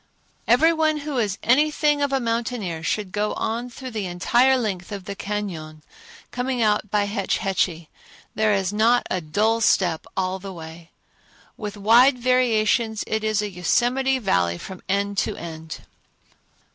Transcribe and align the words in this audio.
Every 0.47 0.73
one 0.73 0.97
who 1.01 1.19
is 1.19 1.37
anything 1.43 2.01
of 2.01 2.11
a 2.11 2.19
mountaineer 2.19 2.81
should 2.81 3.11
go 3.11 3.33
on 3.35 3.69
through 3.69 3.91
the 3.91 4.07
entire 4.07 4.57
length 4.57 4.91
of 4.91 5.05
the 5.05 5.15
cañon, 5.15 5.83
coming 6.31 6.59
out 6.59 6.89
by 6.89 7.03
Hetch 7.03 7.37
Hetchy. 7.37 7.87
There 8.33 8.51
is 8.51 8.73
not 8.73 9.05
a 9.11 9.21
dull 9.21 9.61
step 9.61 10.07
all 10.17 10.39
the 10.39 10.53
way. 10.53 10.89
With 11.55 11.77
wide 11.77 12.17
variations, 12.17 13.03
it 13.05 13.23
is 13.23 13.43
a 13.43 13.51
Yosemite 13.51 14.17
Valley 14.17 14.57
from 14.57 14.81
end 14.89 15.19
to 15.19 15.35
end. 15.37 15.81